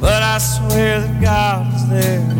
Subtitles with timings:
[0.00, 2.39] But I swear that God is there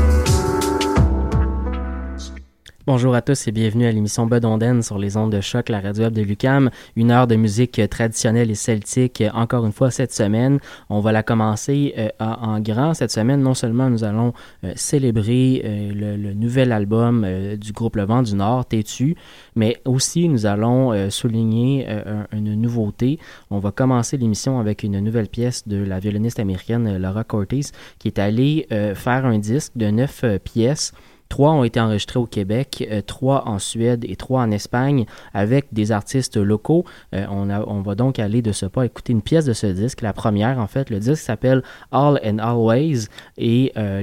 [2.87, 6.05] Bonjour à tous et bienvenue à l'émission Bedonden sur les ondes de choc, la radio
[6.05, 6.71] web de Lucam.
[6.95, 10.57] Une heure de musique traditionnelle et celtique, encore une fois cette semaine.
[10.89, 13.41] On va la commencer euh, en grand cette semaine.
[13.43, 18.23] Non seulement nous allons euh, célébrer euh, le, nouvel album euh, du groupe Le Vent
[18.23, 19.15] du Nord, Tétu,
[19.55, 23.19] mais aussi nous allons euh, souligner euh, un- une nouveauté.
[23.51, 27.61] On va commencer l'émission avec une nouvelle pièce de la violoniste américaine euh, Laura Cortés
[27.99, 30.93] qui est allée euh, faire un disque de neuf euh, pièces.
[31.31, 35.67] Trois ont été enregistrés au Québec, euh, trois en Suède et trois en Espagne avec
[35.71, 36.83] des artistes locaux.
[37.15, 40.11] Euh, on, va donc aller de ce pas écouter une pièce de ce disque, la
[40.11, 40.89] première en fait.
[40.89, 43.05] Le disque s'appelle All and Always
[43.37, 44.01] et euh,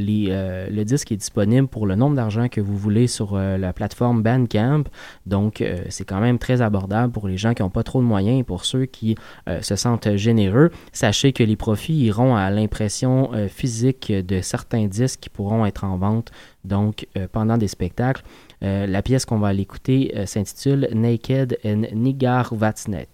[0.71, 4.85] le disque est disponible pour le nombre d'argent que vous voulez sur la plateforme Bandcamp.
[5.27, 8.41] Donc c'est quand même très abordable pour les gens qui n'ont pas trop de moyens
[8.41, 9.17] et pour ceux qui
[9.61, 10.71] se sentent généreux.
[10.93, 15.99] Sachez que les profits iront à l'impression physique de certains disques qui pourront être en
[15.99, 16.33] vente
[16.69, 18.23] donc euh, pendant des spectacles.
[18.63, 23.09] Euh, la pièce qu'on va aller écouter euh, s'intitule Naked and Nigar Vatsnet.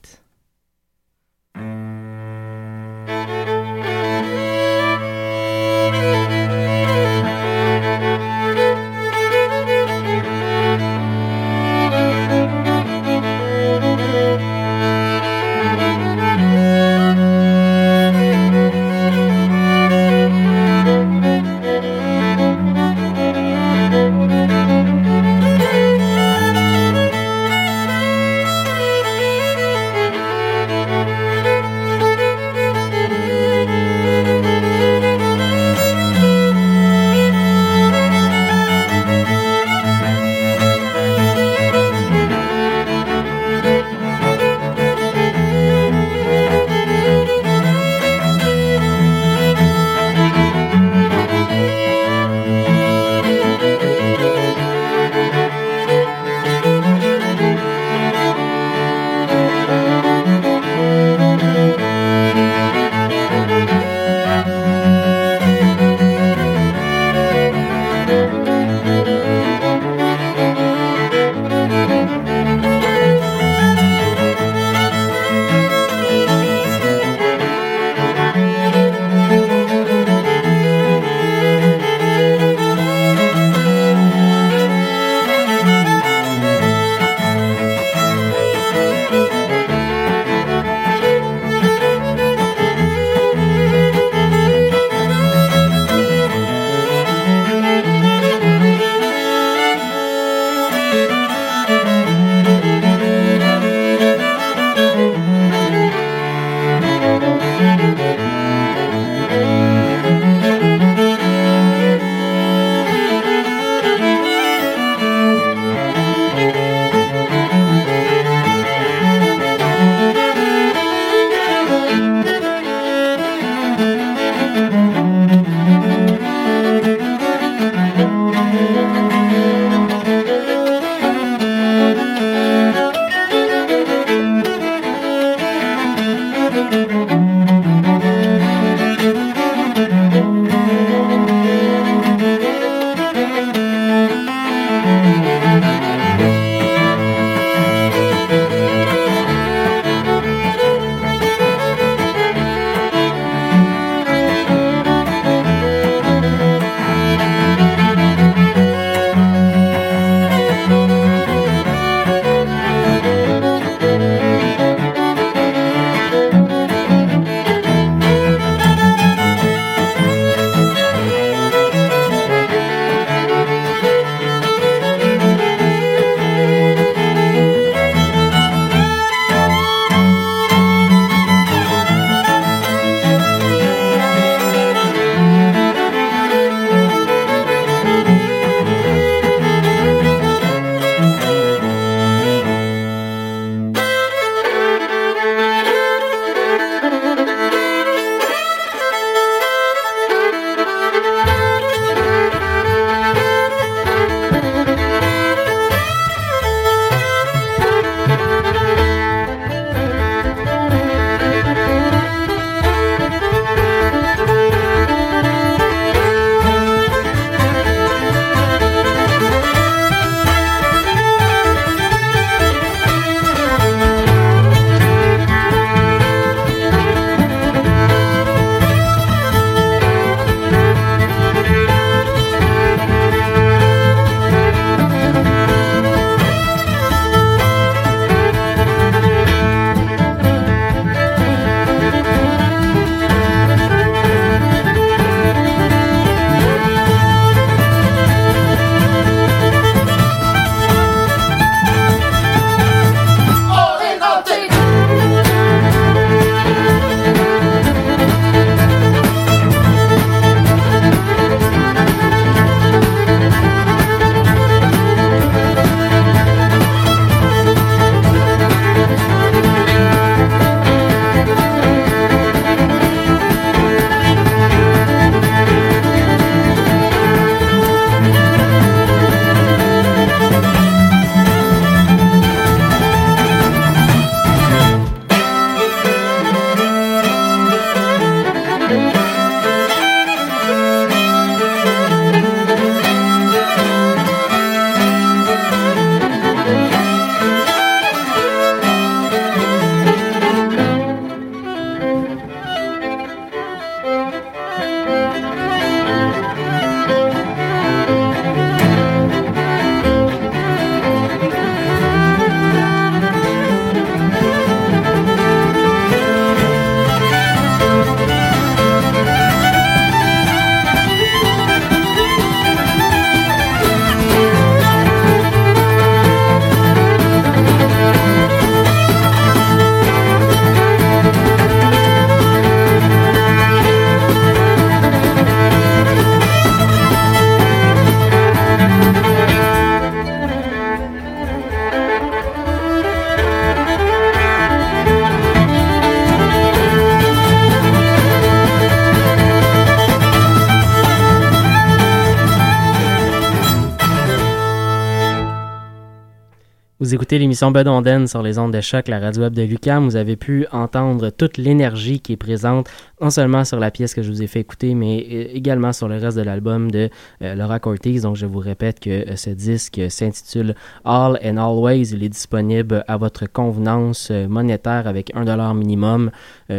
[357.14, 359.84] Écoutez l'émission Bedonden sur les ondes de choc, la radio web de Lucam.
[359.84, 362.68] Vous avez pu entendre toute l'énergie qui est présente,
[363.00, 365.86] non seulement sur la pièce que je vous ai fait écouter, mais euh, également sur
[365.86, 366.90] le reste de l'album de
[367.22, 368.00] euh, Laura Cortez.
[368.00, 371.92] Donc, je vous répète que euh, ce disque s'intitule All and Always.
[371.92, 376.10] Il est disponible à votre convenance monétaire avec un dollar minimum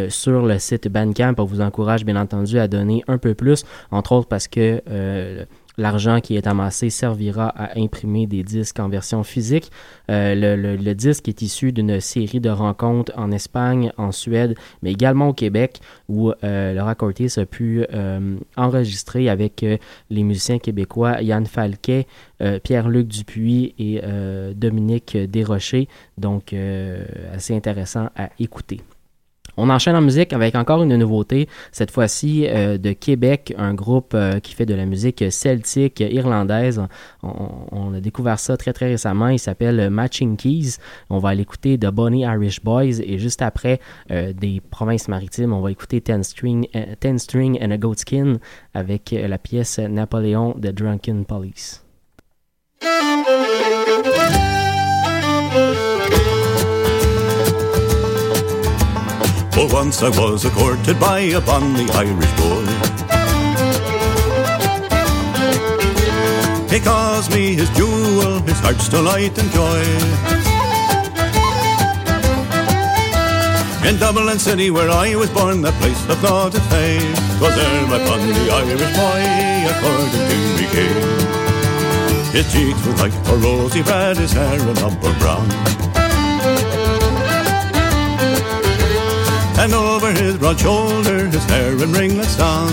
[0.07, 1.35] sur le site Bandcamp.
[1.37, 4.81] On vous encourage, bien entendu, à donner un peu plus, entre autres parce que
[5.77, 9.71] L'argent qui est amassé servira à imprimer des disques en version physique.
[10.09, 15.29] Euh, le, disque est issu d'une série de rencontres en Espagne, en Suède, mais également
[15.29, 19.65] au Québec, où euh, Laura Cortés a pu euh, enregistrer avec
[20.09, 22.07] les musiciens québécois Yann Falquet,
[22.63, 24.01] Pierre-Luc Dupuis et
[24.55, 25.87] Dominique Desrochers.
[26.17, 26.53] Donc,
[27.33, 28.81] assez intéressant à écouter.
[29.57, 34.13] On enchaîne en musique avec encore une nouveauté, cette fois-ci euh, de Québec, un groupe
[34.13, 36.81] euh, qui fait de la musique celtique irlandaise.
[37.23, 39.29] On, a découvert ça très très récemment.
[39.29, 40.77] Il s'appelle Matching Keys.
[41.09, 43.79] On va l'écouter de Bonnie Irish Boys et juste après
[44.11, 46.67] euh, des provinces maritimes, on va écouter Ten String,
[46.99, 48.33] Ten String and a Goat Skin
[48.73, 51.85] avec la pièce Napoléon de Drunken Police.
[59.55, 62.65] Well, once I was a courted by a bonny Irish boy.
[66.69, 69.81] He calls me his jewel, his heart's delight and joy.
[73.87, 77.99] In Dublin City, where I was born, that place of lauded fame, was there my
[78.03, 79.21] bonny Irish boy,
[79.71, 81.35] according to me came.
[82.33, 85.94] His cheeks were like a rosy red, his hair an umber brown.
[89.65, 92.69] And over his broad shoulder his hair in ringlets down.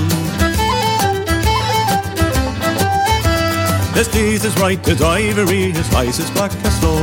[3.94, 6.98] His teeth is white as ivory, his eyes is black as snow.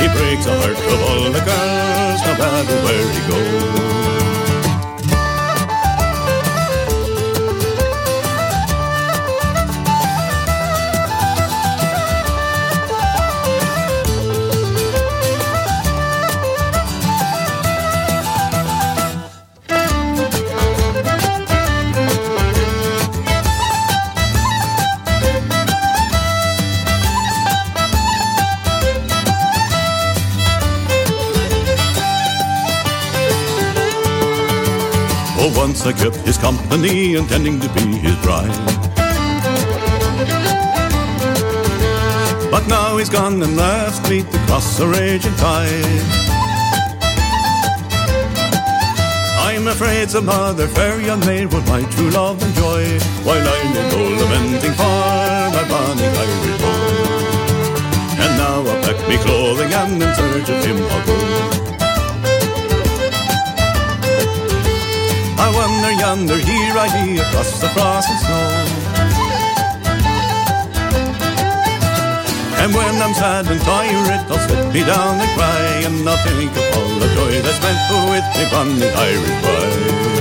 [0.00, 3.87] He breaks the heart of all the girls, no matter where he goes.
[35.58, 38.54] Once I kept his company, intending to be his bride.
[42.52, 46.04] But now he's gone and left me to cross a raging tide.
[49.46, 52.84] I'm afraid some other fair young maid would my true love enjoy,
[53.26, 55.02] while I'm in gold lamenting for
[55.56, 56.88] my bonny Irish boy.
[58.22, 61.77] And now I'll pack me clothing and in search of him I'll go.
[65.48, 68.48] I wonder yonder, here I be across the frost and snow.
[72.60, 76.52] And when I'm sad and tired, I'll sit me down and cry, and I'll think
[76.52, 77.80] of all the joy that's spent
[78.12, 80.17] with me on the Irish boy.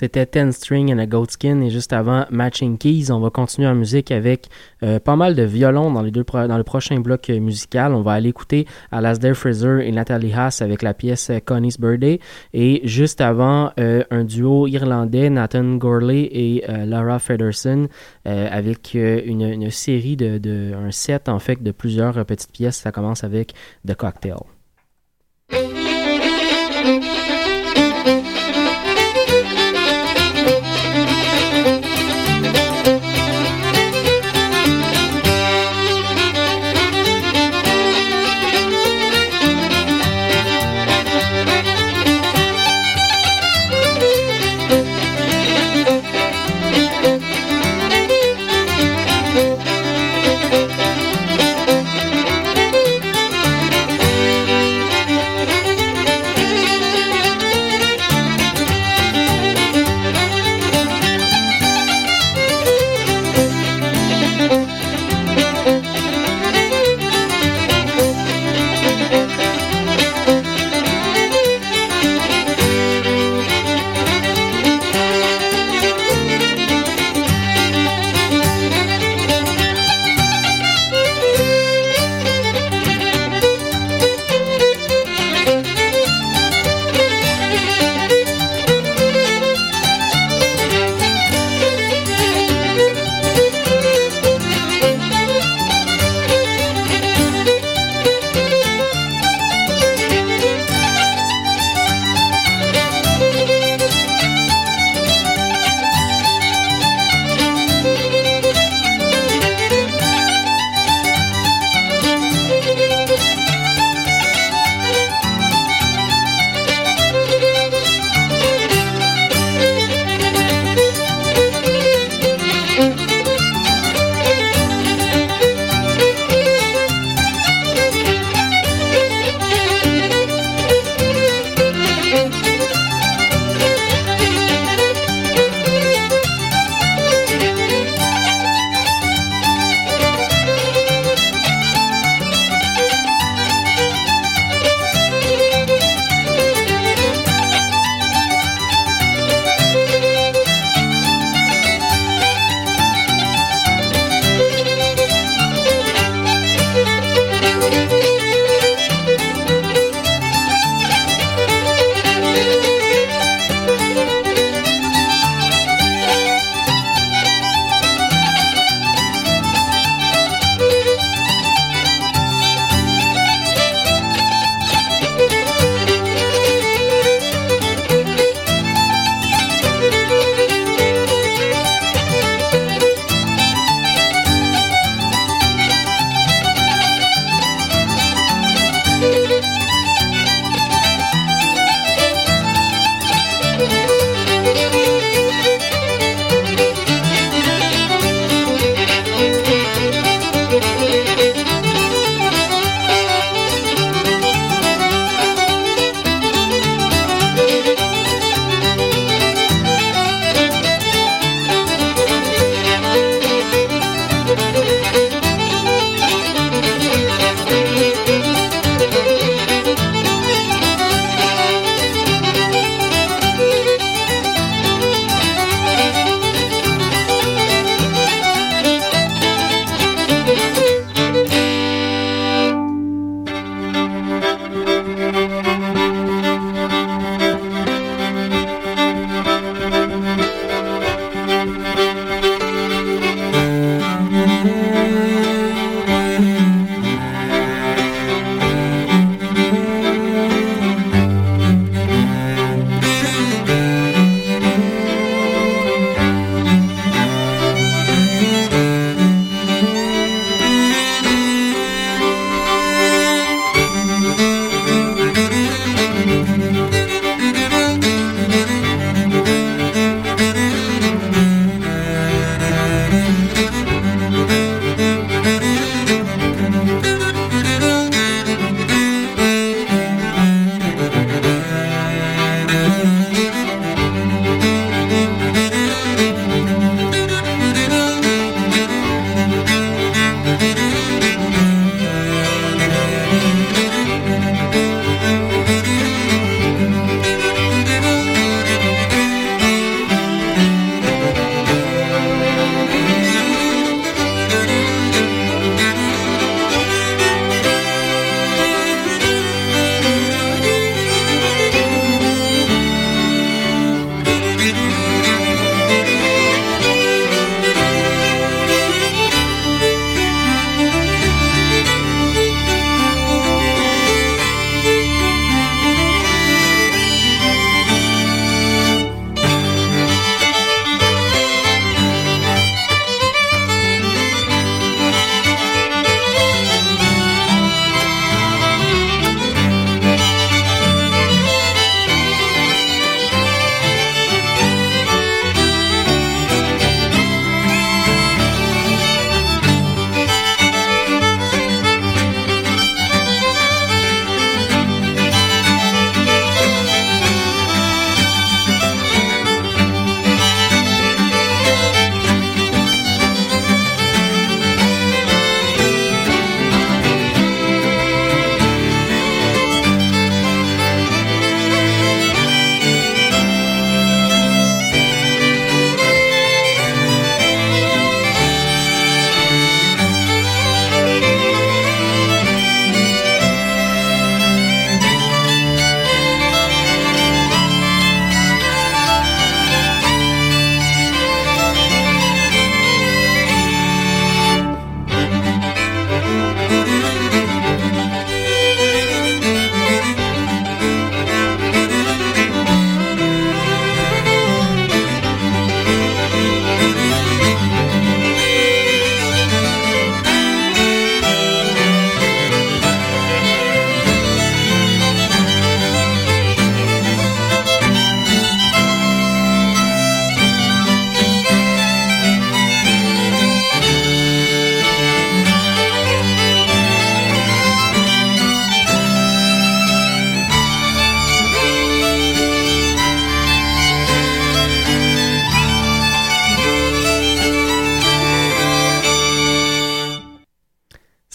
[0.00, 3.10] C'était Ten String and a Goatskin et juste avant Matching Keys.
[3.10, 4.48] On va continuer en musique avec
[4.82, 7.92] euh, pas mal de violons dans, les deux dans le prochain bloc musical.
[7.92, 12.18] On va aller écouter Alasdair Fraser et Natalie Haas avec la pièce Connie's Birthday.
[12.54, 17.88] Et juste avant, un duo irlandais, Nathan Gorley et Laura Federson,
[18.24, 22.78] avec une, une, série de, de, un set en fait de plusieurs petites pièces.
[22.78, 23.52] Ça commence avec
[23.86, 24.38] The Cocktail.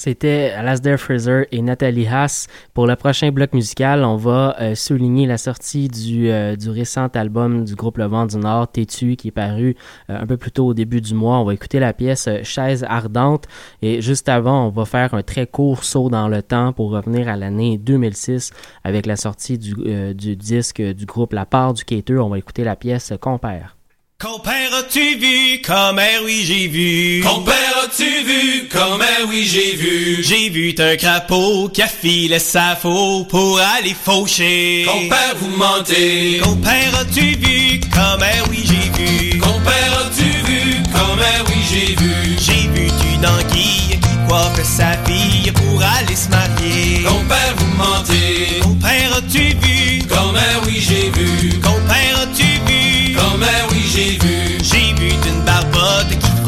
[0.06, 2.46] C'était Alasdair Fraser et Nathalie Haas.
[2.76, 7.08] Pour le prochain bloc musical, on va euh, souligner la sortie du, euh, du récent
[7.16, 9.76] album du groupe Le Vent du Nord, Tétu, qui est paru
[10.12, 11.40] euh, un peu plus tôt au début du mois.
[11.40, 13.48] On va écouter la pièce Chaise ardente.
[13.82, 17.28] Et juste avant, on va faire un très court saut dans le temps pour revenir
[17.28, 18.52] à l'année 2006
[18.84, 19.74] avec la sortie du,
[20.14, 22.20] du disque du groupe La Part du Cater.
[22.20, 23.75] On va écouter la pièce Compère.
[24.18, 25.62] Compère, as-tu vu?
[25.62, 27.22] Comme oui, j'ai vu.
[27.22, 28.70] Compère, as-tu vu?
[28.72, 30.24] Comme oui, j'ai vu.
[30.24, 34.86] J'ai vu un crapaud qui affile sa faux pour aller faucher.
[34.88, 36.40] Compère, vous mentez.
[36.42, 37.82] Compère, as-tu vu?
[37.94, 39.38] Comme oui, j'ai vu.
[39.38, 40.82] Compère, as-tu vu?
[40.94, 42.38] Comme oui, j'ai vu.
[42.40, 47.04] J'ai vu une anguille qui coiffe sa fille pour aller se marier.
[47.04, 48.62] Compère, vous mentez.
[48.62, 50.02] Compère, as-tu vu?
[50.08, 51.45] Comme oui, j'ai vu.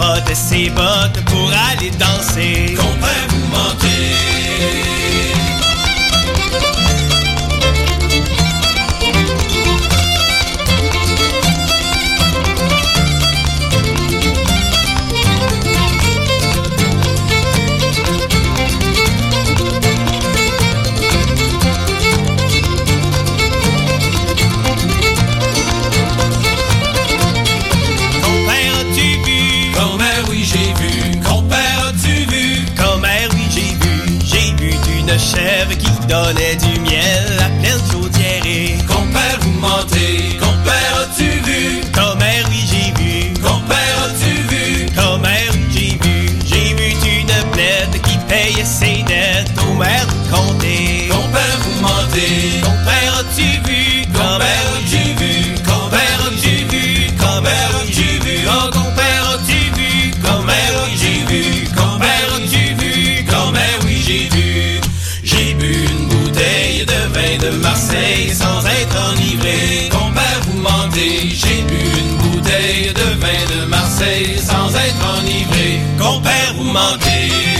[0.08, 2.76] Qui frotte ses bottes pour aller danser.
[2.76, 4.97] Compère, vous mentez.
[36.08, 36.57] done it.
[68.34, 69.90] Sans être enivré.
[69.90, 71.30] Compère, vous mentez.
[71.30, 75.80] J'ai bu une bouteille de vin de Marseille sans être enivré.
[75.98, 77.57] Compère, vous mentez.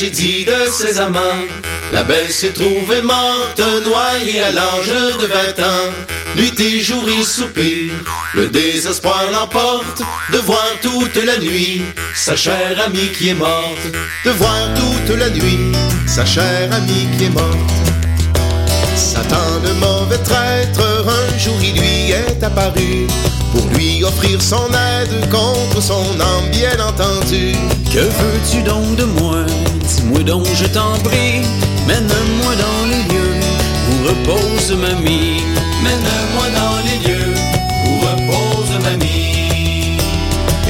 [0.00, 1.44] Tragédie de ces amants.
[1.92, 4.88] La belle s'est trouvée morte, noyée à l'âge
[5.20, 5.92] de 20 ans.
[6.36, 7.92] Nuit et jour il soupire,
[8.34, 10.00] le désespoir l'emporte
[10.32, 11.82] de voir toute la nuit
[12.14, 13.86] sa chère amie qui est morte.
[14.24, 15.72] De voir toute la nuit
[16.06, 17.89] sa chère amie qui est morte.
[19.30, 23.06] Satan, le mauvais traître, un jour il lui est apparu
[23.52, 27.52] pour lui offrir son aide contre son âme, bien entendu.
[27.92, 29.44] Que veux-tu donc de moi?
[29.86, 31.42] Dis-moi donc, je t'en prie.
[31.86, 33.40] Mène-moi dans les lieux
[33.88, 35.42] où repose mamie.
[35.84, 37.34] Mène-moi dans les lieux
[37.86, 39.96] où repose mamie.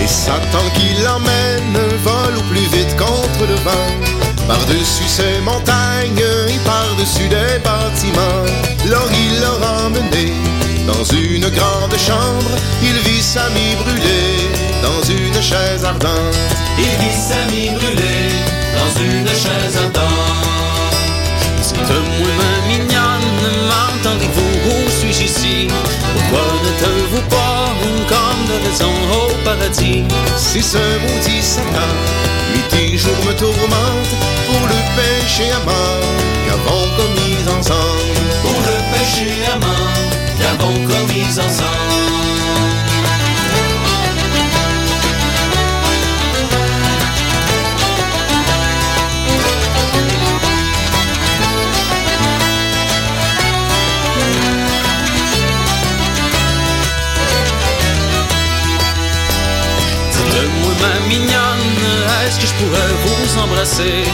[0.03, 4.30] Et Satan qui l'emmène vole au plus vite contre le vent.
[4.51, 8.45] Par-dessus ces montagnes et par-dessus des bâtiments.
[8.91, 9.55] Lors il l'a
[9.87, 10.33] emmené
[10.89, 12.51] dans une grande chambre.
[12.83, 14.51] Il vit Samy brûler
[14.83, 16.35] dans une chaise ardente.
[16.79, 18.31] Il vit Samy brûler
[18.77, 20.97] dans une chaise ardente.
[21.63, 23.31] Dites-moi, ma mignonne,
[23.69, 24.50] m'entendez-vous?
[25.11, 27.75] Pourquoi ne te vous pas
[28.09, 30.05] comme de maison au paradis?
[30.37, 31.91] Si ce maudit Satan,
[32.79, 34.11] et jour me tourmente,
[34.47, 36.01] pour le péché amant
[36.47, 38.29] qu'avons commis ensemble?
[38.43, 39.91] Pour le péché amant
[40.39, 42.20] qu'avons commis ensemble?
[62.41, 64.05] Que je pourrais vous embrasser.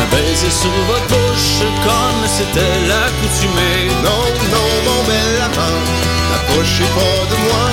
[0.00, 3.90] Un baiser sur votre bouche comme c'était l'accoutumée.
[4.06, 4.22] Non,
[4.54, 5.82] non, mon bel amant,
[6.30, 7.64] n'approchez pas de moi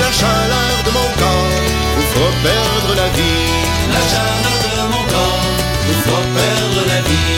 [0.00, 1.52] La chaleur de mon corps.
[1.96, 3.52] Vous fera perdre la vie.
[3.96, 5.46] La chaleur de mon corps
[5.86, 7.32] vous fera perdre la vie.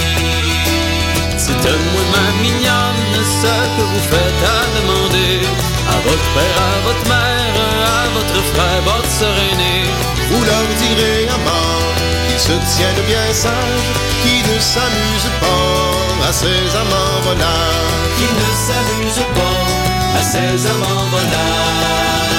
[1.36, 1.60] C'est
[1.92, 5.34] moi ma mignonne, ce que vous faites à demander.
[5.94, 7.54] À votre père, à votre mère,
[7.96, 9.84] à votre frère, votre sœur aînée.
[10.30, 11.93] Vous leur direz à mort
[12.44, 13.90] se tiennent bien sages,
[14.22, 17.80] qui ne s'amusent pas à ces amants volants.
[18.18, 22.33] Qui ne s'amusent pas à ces amants volants.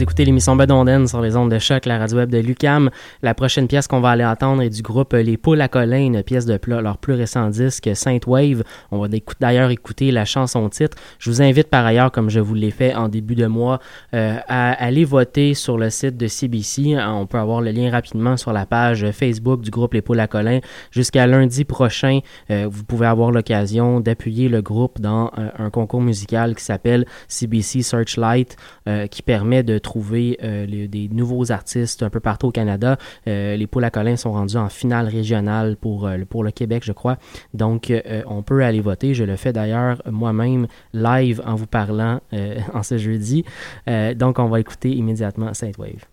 [0.00, 2.90] Écoutez l'émission Bedonden sur les ondes de choc, la radio web de Lucam.
[3.22, 6.22] La prochaine pièce qu'on va aller entendre est du groupe Les Poules à Colin, une
[6.22, 8.62] pièce de leur plus récent disque, Saint Wave.
[8.90, 9.08] On va
[9.40, 10.96] d'ailleurs écouter la chanson titre.
[11.18, 13.80] Je vous invite par ailleurs, comme je vous l'ai fait en début de mois,
[14.14, 16.96] euh, à aller voter sur le site de CBC.
[16.98, 20.28] On peut avoir le lien rapidement sur la page Facebook du groupe Les Poules à
[20.28, 20.60] Colin.
[20.92, 26.00] Jusqu'à lundi prochain, euh, vous pouvez avoir l'occasion d'appuyer le groupe dans euh, un concours
[26.00, 28.56] musical qui s'appelle CBC Searchlight,
[29.10, 32.96] qui permet de trouver euh, des nouveaux artistes un peu partout au Canada.
[33.26, 36.92] Euh, les Poules à sont rendus en finale régionale pour, euh, pour le Québec, je
[36.92, 37.16] crois.
[37.54, 37.92] Donc,
[38.26, 39.14] on peut aller voter.
[39.14, 42.20] Je le fais d'ailleurs moi-même live en vous parlant
[42.74, 43.44] en ce jeudi.
[44.14, 46.06] donc, on va écouter immédiatement Saint Wave.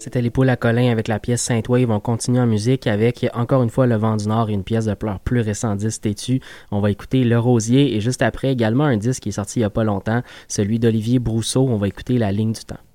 [0.00, 1.90] C'était les à Colin avec la pièce Saint-Wave.
[1.90, 4.86] On continue en musique avec encore une fois Le Vent du Nord et une pièce
[4.86, 6.40] de leur plus récent disque Tétu.
[6.70, 9.62] On va écouter Le Rosier et juste après également un disque qui est sorti il
[9.62, 11.68] y a pas longtemps, celui d'Olivier Brousseau.
[11.68, 12.89] On va écouter La ligne du temps.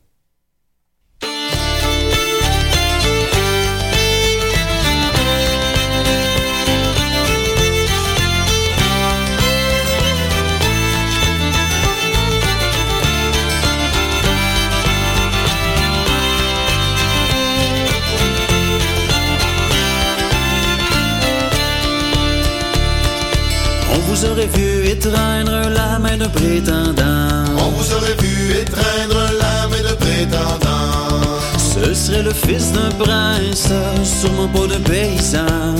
[24.15, 27.43] Vous aurait vu étreindre la main de prétendant.
[27.57, 31.19] On vous aurait vu étreindre la main de prétendant.
[31.57, 33.67] Ce serait le fils d'un prince,
[34.03, 35.75] sûrement pas de paysan.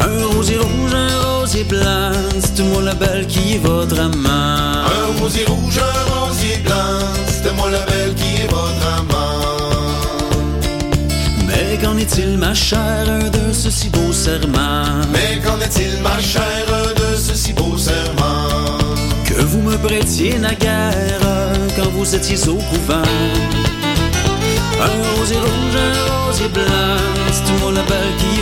[0.00, 4.30] Un rosier rouge, un rosier blanc, c'est moi la belle qui est votre amant.
[4.30, 9.57] Un rosier rouge, un rosier blanc, c'est moi la belle qui est votre amant.
[11.68, 15.04] Mais qu'en est-il, ma chère, de ce si beau serment?
[15.12, 18.78] Mais qu'en est-il, ma chère, de ce si beau serment?
[19.26, 21.20] Que vous me prêtiez naguère
[21.76, 23.02] quand vous étiez au couvent.
[24.80, 26.96] Un rosier rouge, un rosier blanc,
[27.32, 28.37] c'est moi la belle qui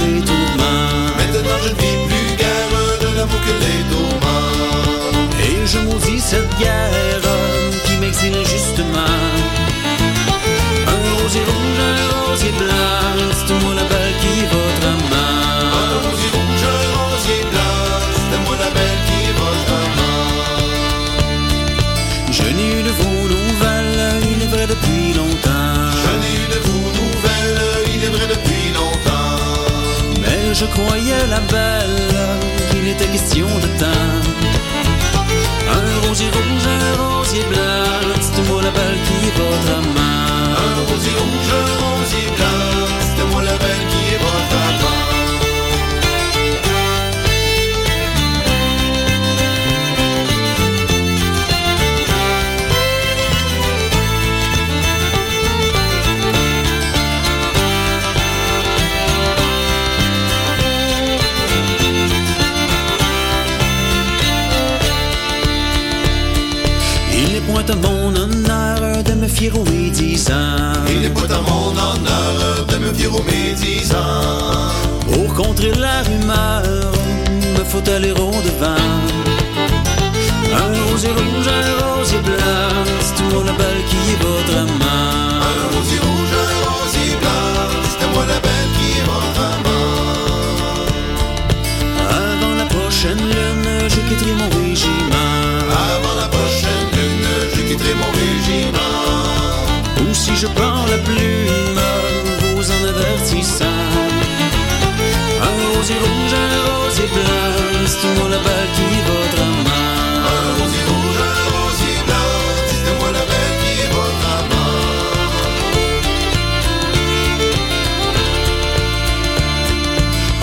[0.00, 1.12] les tourments.
[1.18, 5.28] Maintenant je ne vis plus guère de l'amour que les tourments.
[5.46, 7.26] Et je maudis cette guerre
[7.84, 9.18] qui m'exile justement.
[10.94, 14.01] Un rosier rouge, un rosier blanc, c'est moi la belle
[30.72, 32.00] croyais la belle
[32.70, 34.12] qu'il était question de temps.
[35.76, 37.81] Un rosier rouge, un rosier blanc,
[69.42, 70.72] fier aux médisants.
[70.88, 74.70] Il n'est pas à mon honneur de me fier aux médisants.
[75.10, 76.92] Pour contrer la rumeur,
[77.56, 78.92] me faut aller au devant.
[80.62, 85.42] Un rosier rouge, un rosier blanc, c'est la belle qui est votre amant.
[85.50, 87.54] Un rosier rouge, un rosier blanc,
[87.90, 90.02] c'était moi la belle qui est votre amant.
[92.22, 94.61] Avant la prochaine lune, je quitterai mon
[100.42, 101.80] je prends la plume,
[102.56, 103.64] vous en avertissant.
[105.48, 110.18] Un rosier rouge, un rosier blanc, c'est moi la belle qui votre amant.
[110.34, 112.32] Un rosier rouge, un rosier blanc,
[112.70, 114.78] c'était moi la belle qui votre amant.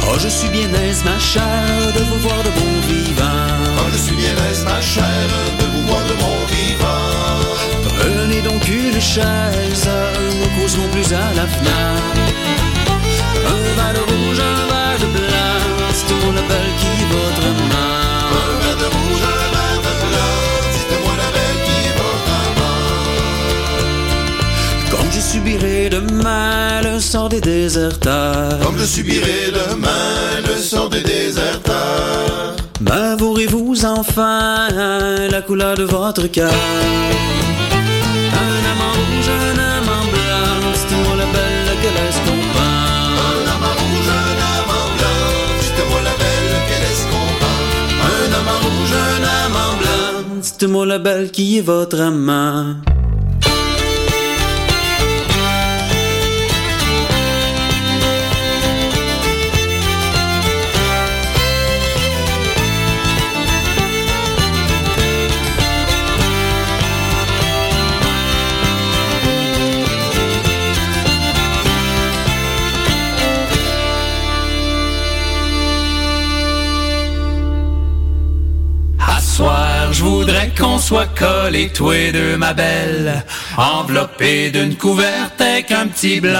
[0.08, 3.52] Oh, je suis bien aise, ma chère, de vous voir de bon vivant.
[3.80, 5.30] Oh, je suis bien aise, ma chère,
[5.60, 6.39] de vous voir de bon vivant.
[8.40, 9.90] Prenez donc une chaise,
[10.40, 12.04] nous causerons plus à la fenêtre.
[13.46, 15.60] Un verre de rouge, un verre de blanc,
[15.94, 18.32] c'est la belle qui votre amant.
[18.32, 20.36] Un verre de rouge, un verre de blanc,
[21.04, 22.88] moi la belle qui votre amant.
[24.92, 28.60] Comme je subirai demain le sort des déserteurs.
[28.62, 32.56] Comme je subirai demain le sort des déserteurs.
[32.82, 34.70] M'avouerez-vous enfin
[35.30, 36.54] la couleur de votre cœur
[50.68, 52.76] moi la belle qui est votre amant.
[80.60, 83.24] Qu'on soit collés tous les deux, ma belle,
[83.58, 86.40] enveloppés d'une couverte avec un petit blanc.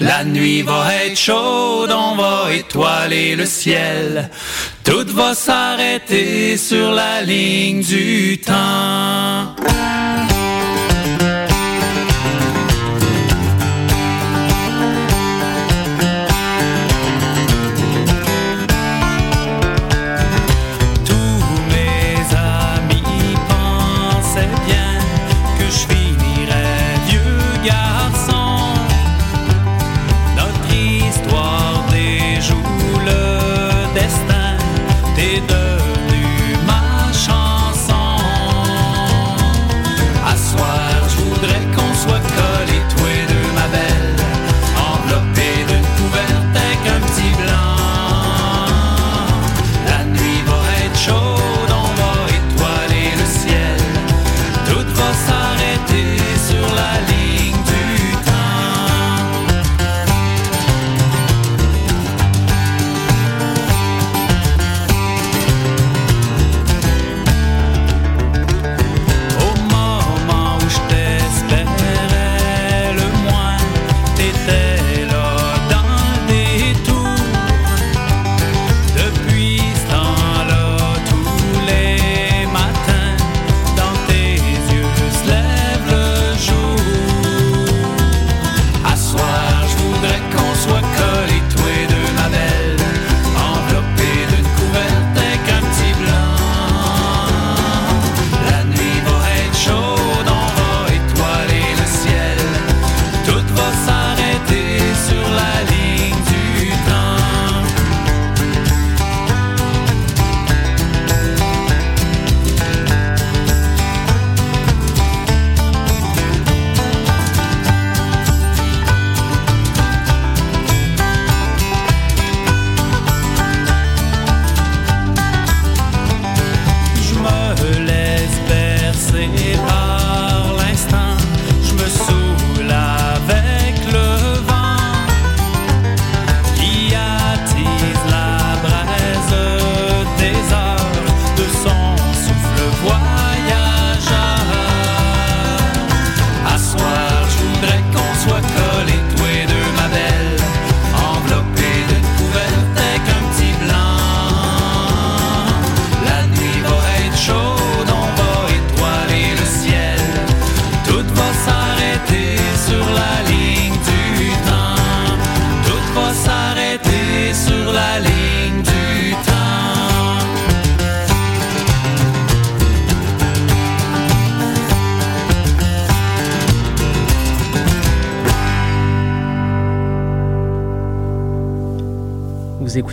[0.00, 4.30] La nuit va être chaude, on va étoiler le ciel.
[4.82, 9.54] Tout va s'arrêter sur la ligne du temps.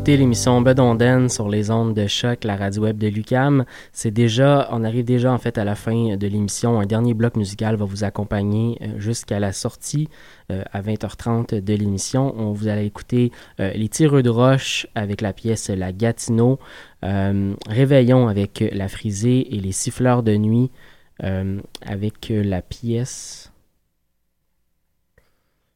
[0.08, 3.66] L'émission Bedonden sur les ondes de choc, la radio web de Lucam.
[3.94, 6.80] C'est déjà, on arrive déjà en fait à la fin de l'émission.
[6.80, 10.10] Un dernier bloc musical va vous accompagner euh, jusqu'à la sortie
[10.52, 12.34] euh, à 20h30 de l'émission.
[12.38, 16.60] On vous allez écouter euh, les tireux de roche avec la pièce La Gatineau,
[17.04, 20.70] Réveillon avec la frisée et les siffleurs de nuit
[21.20, 23.51] avec la pièce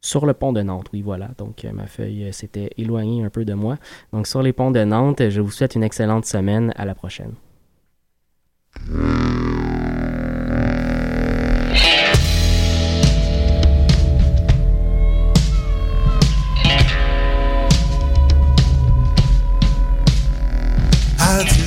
[0.06, 0.88] sur le pont de Nantes.
[0.94, 1.30] Oui, voilà.
[1.40, 3.78] Donc, euh, ma feuille euh, s'était éloignée un peu de moi.
[4.14, 6.72] Donc, sur les ponts de Nantes, je vous souhaite une excellente semaine.
[6.76, 7.34] À la prochaine.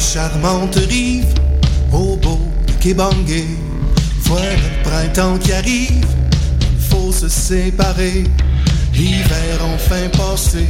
[0.01, 1.35] Charmante rive,
[1.93, 2.39] au beau
[2.81, 3.45] Kébangé.
[4.23, 6.28] Voilà le printemps qui arrive
[6.91, 8.25] faut se séparer.
[8.95, 10.67] L'hiver enfin passé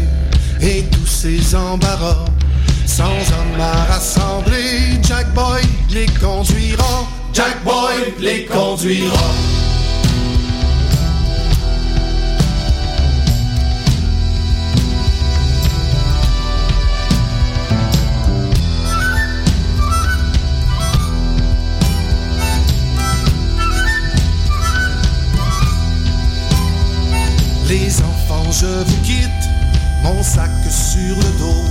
[0.61, 2.25] et tous ces embarras.
[2.87, 7.07] Sans homme à rassembler, Jack Boy les conduira.
[7.33, 9.31] Jack Boy les conduira.
[27.69, 29.29] Les enfants, je vous quitte,
[30.03, 31.64] mon sac sur le dos.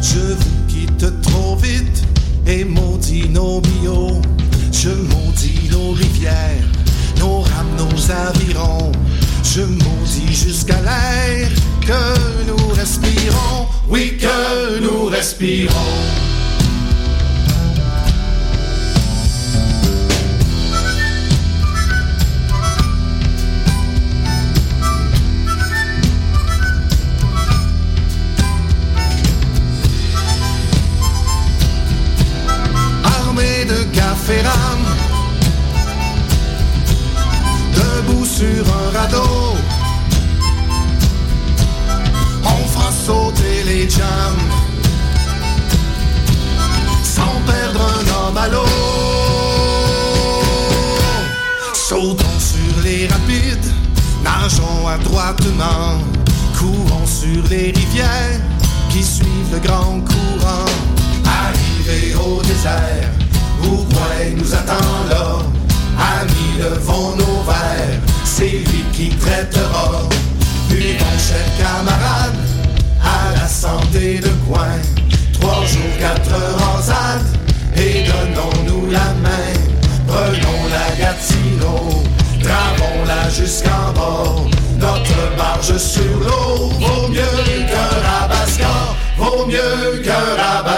[0.00, 2.04] Je vous quitte trop vite
[2.46, 4.20] et maudis nos bio.
[4.70, 6.68] Je maudis nos rivières,
[7.18, 8.92] nos rames, nos avirons.
[9.42, 13.66] Je maudis jusqu'à l'air que nous respirons.
[13.88, 16.31] Oui, que nous respirons.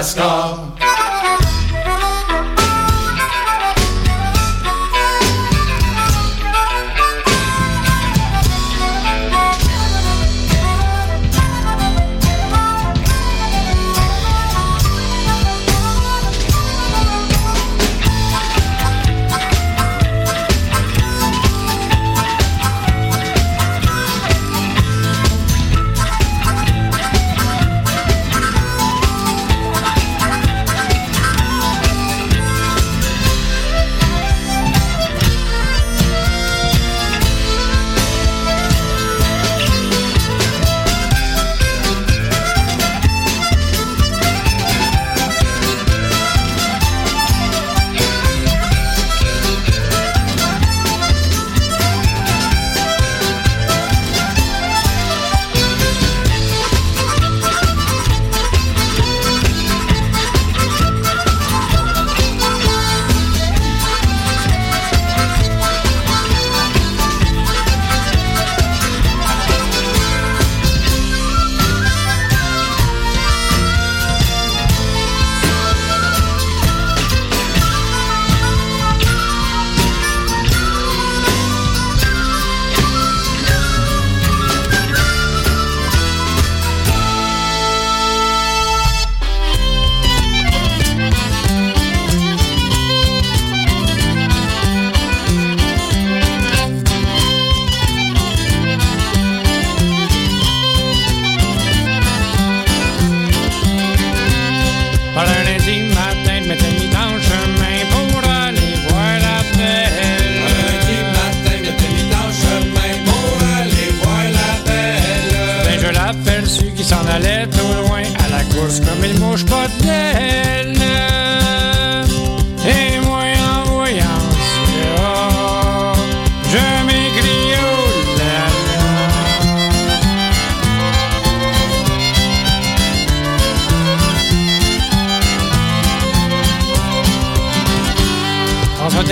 [0.04, 0.83] Alaska.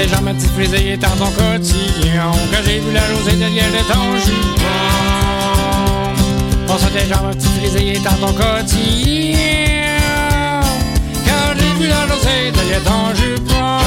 [0.02, 3.82] Déjà ma petite frisée est dans ton cotillon Quand j'ai vu la rosée derrière de
[3.92, 4.66] ton jupon
[6.66, 9.38] François déjà ma petite frisée est dans ton cotillon
[11.26, 13.78] Quand j'ai vu la rosée derrière ton jupon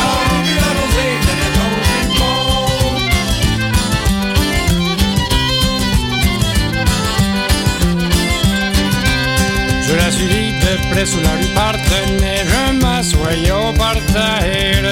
[9.88, 14.86] Je la suivis de près sous la rue Partenay Je m'assoyais au parterre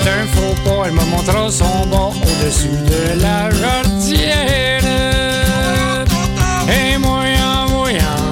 [0.00, 4.82] Fit un faux pas, elle me montra son bas au-dessus de la jardière.
[6.68, 8.30] Et moi en voyant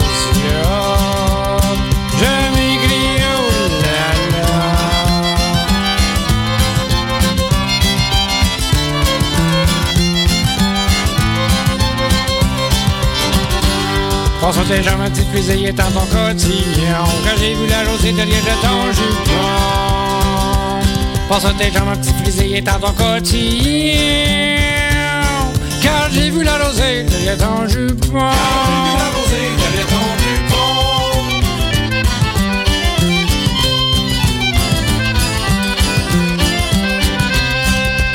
[2.21, 3.51] je m'écris oh
[3.83, 4.49] là là.
[14.41, 18.55] François déjà ma petite fusée dans ton cotillon Quand j'ai vu la rosée derrière de
[18.63, 19.98] ton jupon
[21.29, 23.93] François déjà ma petite fusée dans ton cotillon
[25.83, 28.31] Quand j'ai vu la rosée derrière ton jupon.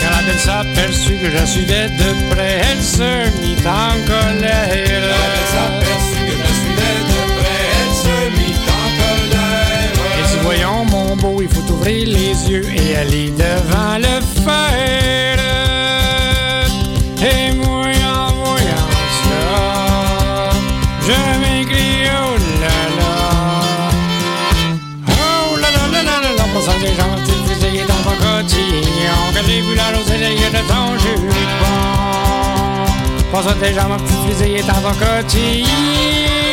[0.02, 2.62] Quand la belle s'aperçut que je suivais de près.
[2.72, 5.14] Elle se mit en colère.
[10.20, 10.83] Et si voyons
[11.24, 15.40] mon il faut ouvrir les yeux et aller devant le fer.
[17.22, 18.90] Et moi en voyant
[21.08, 23.14] je m'écris oh là là.
[25.08, 29.20] Oh là là là là là là, passant des gentils fusillés dans ton cotillon.
[29.34, 31.80] Quand j'ai vu la derrière de ton jupon.
[33.32, 36.53] Passant des gens, ma petite fusillée dans ton cotillon.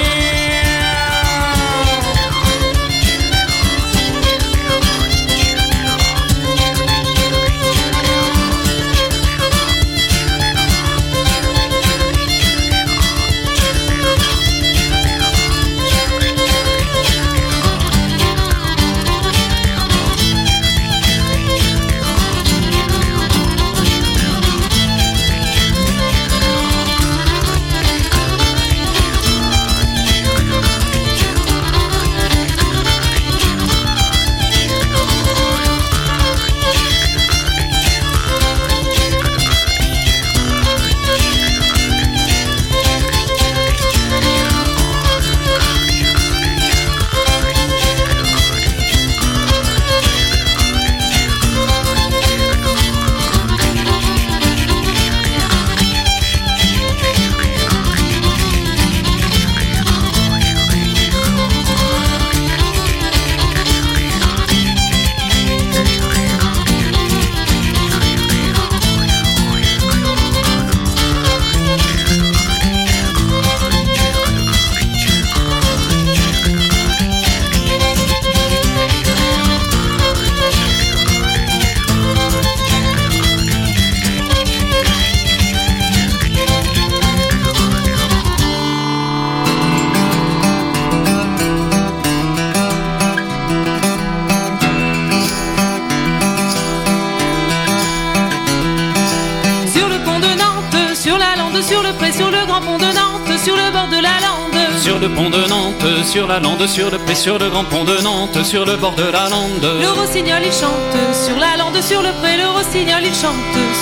[101.63, 104.79] Sur le pré, sur le grand pont de Nantes, sur le bord de la lande.
[104.79, 107.85] Sur le pont de Nantes, sur la lande, sur le pré, sur le grand pont
[107.85, 109.67] de Nantes, sur le bord de la lande.
[109.81, 113.35] Le rossignol il chante, sur la lande, sur le pré, le rossignol il chante,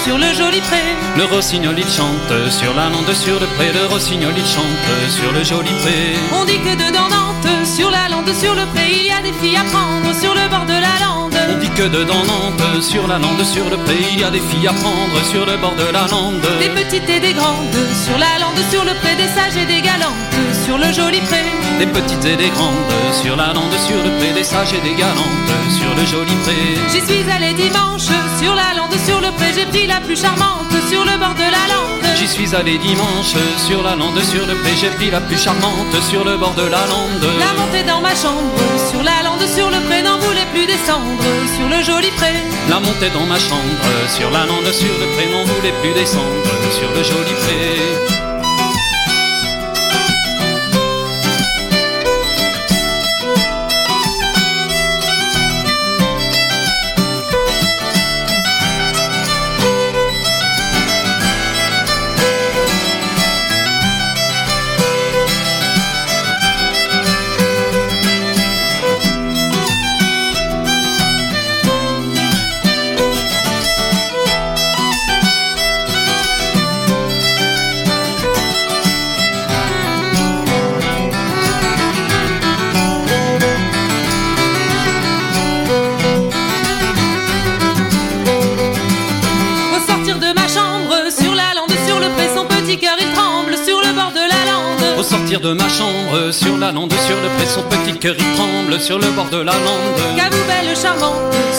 [0.04, 0.82] sur le joli pré.
[1.16, 5.30] Le rossignol il chante, sur la lande, sur le pré, le rossignol il chante, sur
[5.32, 6.16] le joli pré.
[6.32, 9.32] On dit que dedans Nantes, sur la lande, sur le pré, il y a des
[9.40, 11.37] filles à prendre, sur le bord de la lande.
[11.50, 14.40] On dit que dedans Nantes, sur la lande, sur le pré, il y a des
[14.40, 16.40] filles à prendre, sur le bord de la lande.
[16.60, 19.80] Des petites et des grandes, sur la lande, sur le pré, des sages et des
[19.80, 20.14] galantes,
[20.64, 21.44] sur le joli pré.
[21.78, 22.92] Des petites et des grandes,
[23.22, 26.54] sur la lande, sur le pré, des sages et des galantes, sur le joli pré.
[26.92, 28.08] J'y suis allée dimanche,
[28.40, 31.48] sur la lande, sur le pré, j'ai pris la plus charmante, sur le bord de
[31.48, 32.16] la lande.
[32.16, 33.34] J'y suis allé dimanche,
[33.66, 36.62] sur la lande, sur le pré, j'ai pris la plus charmante, sur le bord de
[36.62, 37.24] la lande.
[37.38, 38.58] La montée dans ma chambre,
[38.90, 42.32] sur la lande, sur le pré, n'en voulait plus descendre, sur le joli pré.
[42.68, 46.42] La montée dans ma chambre, sur la lande, sur le pré, n'en voulait plus descendre,
[46.72, 48.27] sur le joli pré.
[97.48, 99.98] Son petit cœur il tremble, sur le bord de la lande.
[100.16, 101.16] Qu'à vous belle charmante,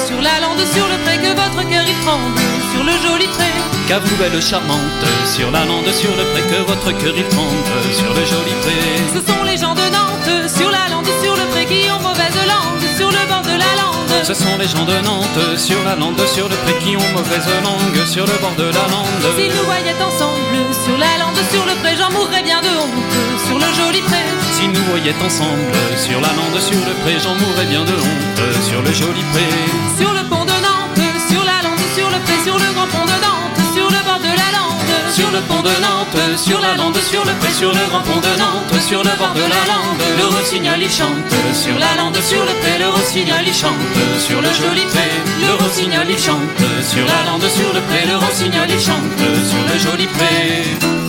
[0.07, 2.39] sur la lande, sur le pré, que votre cœur il tremble,
[2.71, 3.49] sur le joli pré.
[3.87, 7.73] Qu'à vous belle charmante, sur la lande, sur le pré, que votre cœur il tremble,
[7.91, 8.77] sur le joli pré.
[9.13, 12.37] Ce sont les gens de Nantes, sur la lande, sur le pré, qui ont mauvaise
[12.45, 14.13] langue, sur le bord de la lande.
[14.23, 17.49] Ce sont les gens de Nantes, sur la lande, sur le pré, qui ont mauvaise
[17.65, 19.25] langue, sur le bord de la lande.
[19.35, 23.13] S'ils nous voyaient ensemble, sur la lande, sur le pré, j'en mourrais bien de honte,
[23.47, 24.21] sur le joli pré.
[24.59, 28.39] Si nous voyaient ensemble, sur la lande, sur le pré, j'en mourrais bien de honte,
[28.67, 29.47] sur le joli pré.
[29.97, 30.99] Sur le pont de Nantes,
[31.31, 34.19] sur la lande, sur le pré, sur le grand pont de Nantes, sur le bord
[34.19, 34.83] de la lande.
[35.15, 38.19] Sur le pont de Nantes, sur la lande, sur le pré, sur le grand pont
[38.19, 41.31] de Nantes, sur le bord de la lande, le rossignol il chante.
[41.53, 43.79] Sur la lande, sur le pré, le rossignol il chante.
[44.19, 45.07] Sur le joli pré,
[45.39, 46.59] le rossignol il chante.
[46.83, 49.07] Sur la lande, sur le pré, le rossignol il chante.
[49.23, 51.08] Sur le joli pré.